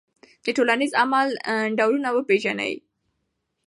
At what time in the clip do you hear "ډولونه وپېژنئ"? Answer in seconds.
1.77-2.73